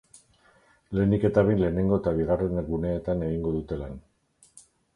[0.99, 4.05] Lehenik eta behin lehenengo eta bigarren guneetan egingo dute lan.